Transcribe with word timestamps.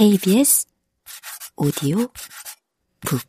KBS 0.00 0.64
오디오 1.56 2.08
북 3.02 3.20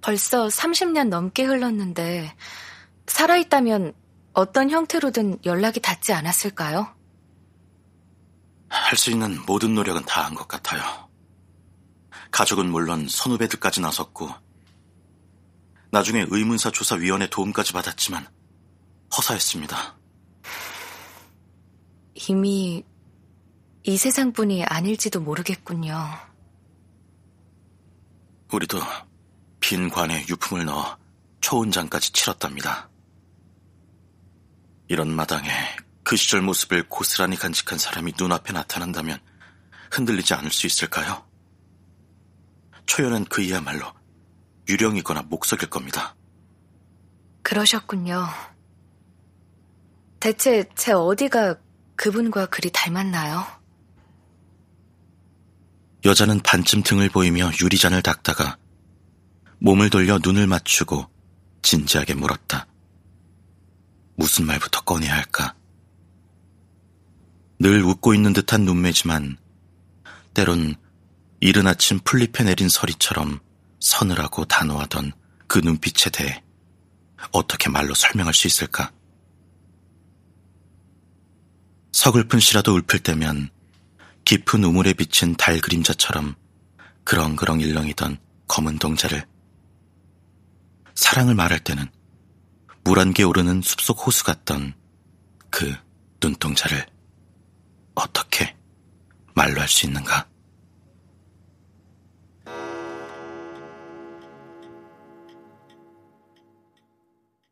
벌써 0.00 0.46
30년 0.48 1.08
넘게 1.08 1.44
흘렀는데 1.44 2.34
살아있다면 3.06 3.94
어떤 4.32 4.70
형태로든 4.70 5.40
연락이 5.44 5.80
닿지 5.80 6.12
않았을까요? 6.14 6.94
할 8.70 8.96
수 8.96 9.10
있는 9.10 9.38
모든 9.46 9.74
노력은 9.74 10.04
다 10.06 10.22
한 10.24 10.34
것 10.34 10.48
같아요. 10.48 10.82
가족은 12.30 12.70
물론 12.70 13.06
선후배들까지 13.08 13.80
나섰고 13.82 14.30
나중에 15.94 16.26
의문사 16.28 16.72
조사위원회 16.72 17.28
도움까지 17.30 17.72
받았지만 17.72 18.26
허사했습니다. 19.16 19.96
이미 22.28 22.82
이 23.84 23.96
세상뿐이 23.96 24.64
아닐지도 24.64 25.20
모르겠군요. 25.20 25.96
우리도 28.50 28.80
빈 29.60 29.88
관에 29.88 30.26
유품을 30.28 30.64
넣어 30.64 30.98
초혼장까지 31.40 32.10
치렀답니다. 32.10 32.90
이런 34.88 35.14
마당에 35.14 35.48
그 36.02 36.16
시절 36.16 36.42
모습을 36.42 36.88
고스란히 36.88 37.36
간직한 37.36 37.78
사람이 37.78 38.14
눈앞에 38.18 38.52
나타난다면 38.52 39.20
흔들리지 39.92 40.34
않을 40.34 40.50
수 40.50 40.66
있을까요? 40.66 41.24
초연한 42.86 43.26
그이야말로 43.26 43.92
유령이거나 44.68 45.22
목석일 45.22 45.70
겁니다. 45.70 46.16
그러셨군요. 47.42 48.26
대체 50.20 50.64
제 50.74 50.92
어디가 50.92 51.56
그분과 51.96 52.46
그리 52.46 52.70
닮았나요? 52.72 53.46
여자는 56.04 56.40
반쯤 56.40 56.82
등을 56.82 57.08
보이며 57.08 57.50
유리잔을 57.60 58.02
닦다가 58.02 58.58
몸을 59.58 59.90
돌려 59.90 60.18
눈을 60.22 60.46
맞추고 60.46 61.06
진지하게 61.62 62.14
물었다. 62.14 62.66
무슨 64.16 64.46
말부터 64.46 64.82
꺼내야 64.82 65.14
할까? 65.14 65.54
늘 67.58 67.82
웃고 67.82 68.14
있는 68.14 68.32
듯한 68.32 68.64
눈매지만 68.64 69.38
때론 70.34 70.74
이른 71.40 71.66
아침 71.66 72.00
풀잎에 72.00 72.44
내린 72.44 72.68
서리처럼 72.68 73.40
서늘하고 73.84 74.46
단호하던 74.46 75.12
그 75.46 75.58
눈빛에 75.58 76.08
대해 76.10 76.42
어떻게 77.32 77.68
말로 77.68 77.92
설명할 77.94 78.32
수 78.32 78.46
있을까? 78.46 78.90
서글픈 81.92 82.40
시라도 82.40 82.76
읊을 82.76 83.00
때면 83.00 83.50
깊은 84.24 84.64
우물에 84.64 84.94
비친 84.94 85.36
달 85.36 85.60
그림자처럼 85.60 86.34
그렁그렁 87.04 87.60
일렁이던 87.60 88.18
검은 88.48 88.78
동자를 88.78 89.26
사랑을 90.94 91.34
말할 91.34 91.60
때는 91.60 91.86
물 92.84 92.98
한 92.98 93.12
개 93.12 93.22
오르는 93.22 93.60
숲속 93.60 94.06
호수 94.06 94.24
같던 94.24 94.74
그 95.50 95.74
눈동자를 96.22 96.86
어떻게 97.94 98.56
말로 99.34 99.60
할 99.60 99.68
수 99.68 99.84
있는가? 99.84 100.26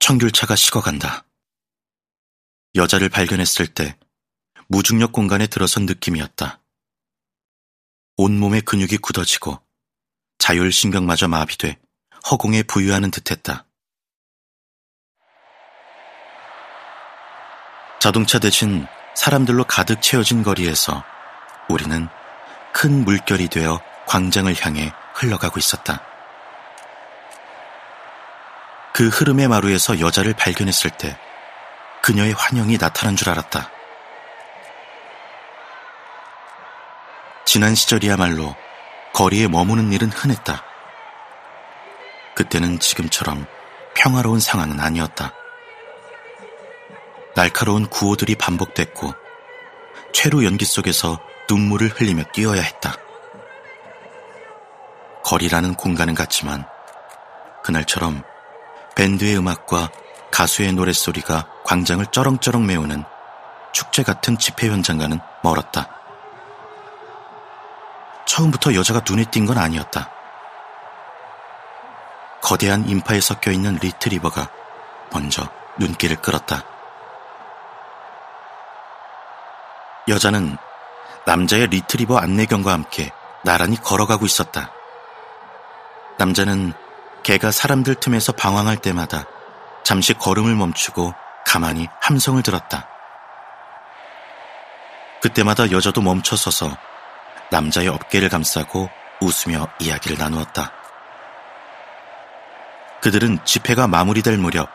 청귤차가 0.02 0.56
식어간다. 0.56 1.24
여자를 2.74 3.08
발견했을 3.08 3.68
때 3.68 3.96
무중력 4.66 5.12
공간에 5.12 5.46
들어선 5.46 5.86
느낌이었다. 5.86 6.60
온몸의 8.16 8.62
근육이 8.62 8.96
굳어지고 8.96 9.60
자율신경마저 10.38 11.28
마비돼 11.28 11.78
허공에 12.28 12.64
부유하는 12.64 13.12
듯했다. 13.12 13.64
자동차 18.00 18.40
대신 18.40 18.84
사람들로 19.14 19.62
가득 19.68 20.02
채워진 20.02 20.42
거리에서 20.42 21.04
우리는 21.68 22.08
큰 22.74 23.04
물결이 23.04 23.46
되어 23.46 23.80
광장을 24.08 24.52
향해 24.66 24.92
흘러가고 25.14 25.60
있었다. 25.60 26.11
그 28.92 29.08
흐름의 29.08 29.48
마루에서 29.48 30.00
여자를 30.00 30.34
발견했을 30.34 30.90
때 30.90 31.18
그녀의 32.02 32.32
환영이 32.32 32.78
나타난 32.78 33.16
줄 33.16 33.30
알았다. 33.30 33.70
지난 37.44 37.74
시절이야말로 37.74 38.54
거리에 39.14 39.48
머무는 39.48 39.92
일은 39.92 40.10
흔했다. 40.10 40.62
그때는 42.34 42.78
지금처럼 42.78 43.46
평화로운 43.94 44.40
상황은 44.40 44.80
아니었다. 44.80 45.32
날카로운 47.34 47.88
구호들이 47.88 48.34
반복됐고 48.34 49.14
최루 50.12 50.44
연기 50.44 50.64
속에서 50.64 51.18
눈물을 51.48 51.88
흘리며 51.88 52.24
뛰어야 52.32 52.60
했다. 52.60 52.94
거리라는 55.24 55.74
공간은 55.74 56.14
같지만 56.14 56.66
그날처럼 57.62 58.22
밴드의 58.94 59.36
음악과 59.36 59.90
가수의 60.30 60.72
노랫소리가 60.72 61.46
광장을 61.64 62.04
쩌렁쩌렁 62.06 62.66
메우는 62.66 63.04
축제 63.72 64.02
같은 64.02 64.38
집회 64.38 64.68
현장과는 64.68 65.20
멀었다. 65.42 65.88
처음부터 68.26 68.74
여자가 68.74 69.02
눈에 69.08 69.24
띈 69.24 69.46
건 69.46 69.58
아니었다. 69.58 70.10
거대한 72.42 72.88
인파에 72.88 73.20
섞여 73.20 73.50
있는 73.50 73.76
리트리버가 73.76 74.48
먼저 75.12 75.48
눈길을 75.78 76.16
끌었다. 76.16 76.64
여자는 80.08 80.56
남자의 81.24 81.68
리트리버 81.68 82.16
안내견과 82.18 82.72
함께 82.72 83.12
나란히 83.42 83.80
걸어가고 83.80 84.26
있었다. 84.26 84.70
남자는 86.18 86.72
개가 87.22 87.50
사람들 87.50 87.96
틈에서 87.96 88.32
방황할 88.32 88.76
때마다 88.78 89.24
잠시 89.84 90.14
걸음을 90.14 90.54
멈추고 90.54 91.14
가만히 91.46 91.88
함성을 92.00 92.42
들었다. 92.42 92.88
그때마다 95.20 95.70
여자도 95.70 96.00
멈춰서서 96.00 96.76
남자의 97.50 97.88
어깨를 97.88 98.28
감싸고 98.28 98.90
웃으며 99.20 99.68
이야기를 99.78 100.18
나누었다. 100.18 100.72
그들은 103.02 103.38
집회가 103.44 103.86
마무리될 103.86 104.36
무렵 104.38 104.68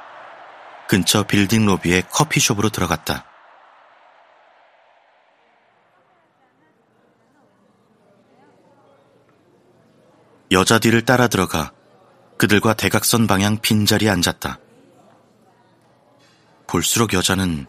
근처 0.87 1.23
빌딩 1.23 1.65
로비의 1.65 2.03
커피숍으로 2.09 2.69
들어갔다. 2.69 3.25
여자 10.51 10.79
뒤를 10.79 11.03
따라 11.03 11.27
들어가 11.27 11.71
그들과 12.37 12.73
대각선 12.73 13.27
방향 13.27 13.57
빈자리에 13.57 14.09
앉았다. 14.09 14.59
볼수록 16.67 17.13
여자는 17.13 17.65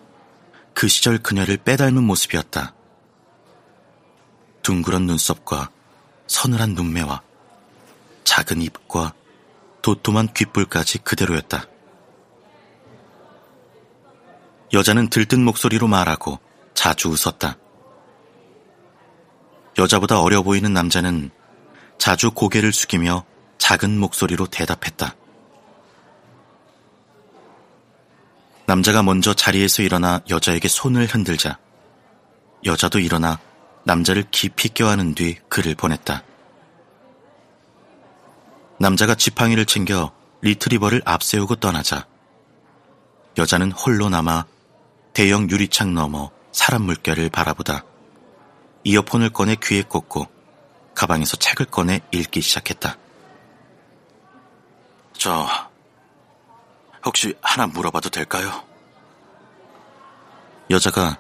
그 0.75 0.89
시절 0.89 1.19
그녀를 1.19 1.57
빼닮은 1.57 2.03
모습이었다. 2.03 2.75
둥그런 4.63 5.07
눈썹과 5.07 5.71
서늘한 6.27 6.75
눈매와 6.75 7.23
작은 8.25 8.61
입과 8.61 9.15
도톰한 9.81 10.35
귓불까지 10.35 10.99
그대로였다. 10.99 11.65
여자는 14.75 15.09
들뜬 15.09 15.43
목소리로 15.45 15.89
말하고 15.89 16.39
자주 16.75 17.09
웃었다. 17.09 17.57
여자보다 19.79 20.21
어려 20.21 20.43
보이는 20.43 20.73
남자는 20.73 21.31
자주 21.97 22.31
고개를 22.33 22.73
숙이며 22.73 23.25
작은 23.59 23.99
목소리로 23.99 24.47
대답했다. 24.47 25.15
남자가 28.67 29.03
먼저 29.03 29.35
자리에서 29.35 29.83
일어나 29.83 30.21
여자에게 30.29 30.69
손을 30.69 31.07
흔들자 31.07 31.59
여자도 32.65 32.99
일어나 32.99 33.39
남자를 33.85 34.25
깊이 34.31 34.69
껴안은 34.69 35.15
뒤 35.15 35.37
그를 35.49 35.75
보냈다. 35.75 36.23
남자가 38.79 39.15
지팡이를 39.15 39.65
챙겨 39.65 40.13
리트리버를 40.43 41.03
앞세우고 41.05 41.57
떠나자 41.57 42.07
여자는 43.39 43.73
홀로 43.73 44.09
남아 44.09 44.47
대형 45.15 45.51
유리창 45.51 45.95
너머 45.95 46.31
사람 46.53 46.83
물결을 46.83 47.31
바라보다 47.31 47.85
이어폰을 48.85 49.31
꺼내 49.31 49.57
귀에 49.63 49.83
꽂고 49.83 50.27
가방에서 50.95 51.37
책을 51.37 51.67
꺼내 51.67 52.01
읽기 52.13 52.41
시작했다. 52.41 52.97
저, 55.19 55.49
혹시 57.05 57.35
하나 57.43 57.67
물어봐도 57.67 58.09
될까요? 58.09 58.65
여자가 60.71 61.19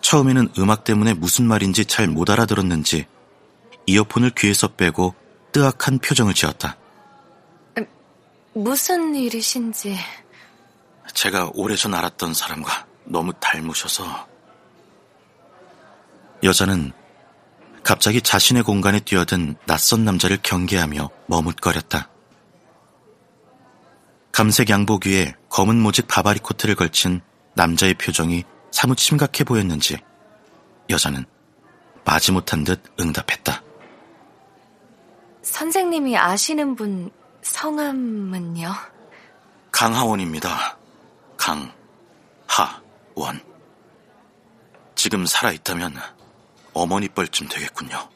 처음에는 0.00 0.48
음악 0.58 0.82
때문에 0.84 1.14
무슨 1.14 1.46
말인지 1.46 1.84
잘 1.84 2.08
못 2.08 2.28
알아들었는지 2.30 3.06
이어폰을 3.86 4.30
귀에서 4.30 4.68
빼고 4.68 5.14
뜨악한 5.52 6.00
표정을 6.00 6.34
지었다. 6.34 6.76
무슨 8.54 9.14
일이신지. 9.14 9.96
제가 11.14 11.50
오래전 11.54 11.94
알았던 11.94 12.34
사람과 12.34 12.86
너무 13.04 13.32
닮으셔서. 13.40 14.26
여자는 16.42 16.92
갑자기 17.82 18.20
자신의 18.20 18.62
공간에 18.62 19.00
뛰어든 19.00 19.56
낯선 19.66 20.04
남자를 20.04 20.38
경계하며 20.42 21.08
머뭇거렸다. 21.26 22.08
감색 24.32 24.70
양복 24.70 25.06
위에 25.06 25.34
검은 25.50 25.78
모직 25.78 26.08
바바리 26.08 26.40
코트를 26.40 26.74
걸친 26.74 27.20
남자의 27.54 27.92
표정이 27.94 28.44
사뭇 28.70 28.98
심각해 28.98 29.44
보였는지 29.44 29.98
여자는 30.88 31.26
마지못한 32.04 32.64
듯 32.64 32.82
응답했다. 32.98 33.62
선생님이 35.42 36.16
아시는 36.16 36.74
분 36.74 37.10
성함은요? 37.42 38.72
강하원입니다. 39.70 40.78
강하원. 41.36 41.68
지금 44.94 45.26
살아있다면 45.26 45.96
어머니 46.72 47.08
뻘쯤 47.08 47.48
되겠군요. 47.48 48.08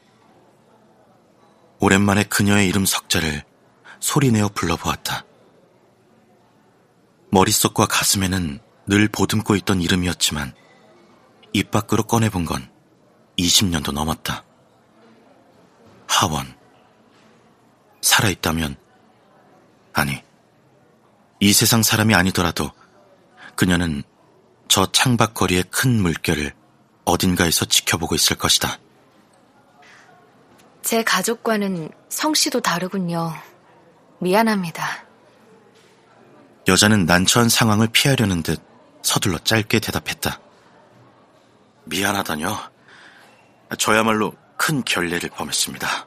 오랜만에 1.81 2.25
그녀의 2.25 2.69
이름 2.69 2.87
석자를 2.87 3.45
소리내어 4.01 4.49
불러보았다. 4.55 5.25
머릿속과 7.31 7.87
가슴에는 7.87 8.61
늘 8.87 9.09
보듬고 9.09 9.57
있던 9.57 9.83
이름이었지만 9.83 10.55
입 11.53 11.71
밖으로 11.71 12.05
꺼내본 12.05 12.45
건 12.45 12.71
20년도 13.39 13.93
넘었다. 13.93 14.45
하원. 16.07 16.55
살아있다면, 18.01 18.77
아니, 19.93 20.23
이 21.41 21.53
세상 21.53 21.83
사람이 21.83 22.15
아니더라도 22.15 22.71
그녀는 23.57 24.03
저 24.69 24.91
창밖거리의 24.91 25.65
큰 25.71 26.01
물결을 26.01 26.55
어딘가에서 27.05 27.65
지켜보고 27.65 28.15
있을 28.15 28.37
것이다. 28.37 28.79
제 30.83 31.03
가족과는 31.03 31.91
성씨도 32.09 32.61
다르군요. 32.61 33.33
미안합니다. 34.21 35.06
여자는 36.69 37.07
난처한 37.07 37.49
상황을 37.49 37.89
피하려는 37.89 38.43
듯 38.43 38.61
서둘러 39.03 39.39
짧게 39.39 39.79
대답했다. 39.79 40.41
미안하다뇨. 41.85 42.59
저야말로 43.79 44.35
큰 44.57 44.83
결례를 44.83 45.31
범했습니다. 45.31 46.07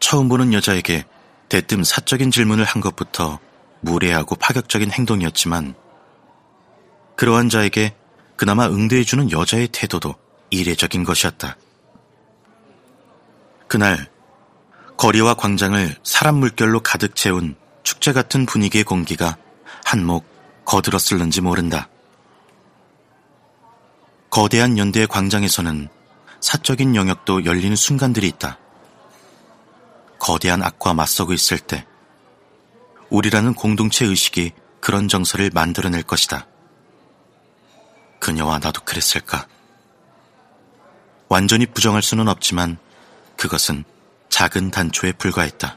처음 0.00 0.28
보는 0.28 0.52
여자에게 0.54 1.04
대뜸 1.48 1.84
사적인 1.84 2.30
질문을 2.30 2.64
한 2.64 2.80
것부터 2.80 3.38
무례하고 3.80 4.36
파격적인 4.36 4.90
행동이었지만 4.90 5.74
그러한 7.16 7.50
자에게 7.50 7.94
그나마 8.36 8.66
응대해주는 8.66 9.30
여자의 9.30 9.68
태도도 9.68 10.14
이례적인 10.50 11.04
것이었다. 11.04 11.56
그날 13.68 14.10
거리와 14.96 15.34
광장을 15.34 15.96
사람 16.02 16.36
물결로 16.36 16.80
가득 16.80 17.14
채운 17.14 17.56
축제 17.82 18.12
같은 18.12 18.46
분위기의 18.46 18.84
공기가 18.84 19.36
한몫 19.84 20.24
거들었을는지 20.64 21.40
모른다. 21.40 21.88
거대한 24.30 24.78
연대의 24.78 25.08
광장에서는 25.08 25.88
사적인 26.40 26.96
영역도 26.96 27.44
열리는 27.44 27.76
순간들이 27.76 28.26
있다. 28.28 28.58
거대한 30.18 30.62
악과 30.62 30.94
맞서고 30.94 31.32
있을 31.32 31.58
때 31.58 31.86
우리라는 33.10 33.54
공동체 33.54 34.06
의식이 34.06 34.52
그런 34.80 35.08
정서를 35.08 35.50
만들어낼 35.52 36.02
것이다. 36.02 36.46
그녀와 38.20 38.58
나도 38.58 38.82
그랬을까? 38.84 39.46
완전히 41.28 41.66
부정할 41.66 42.02
수는 42.02 42.28
없지만 42.28 42.78
그것은 43.36 43.84
작은 44.28 44.70
단초에 44.70 45.12
불과했다. 45.12 45.76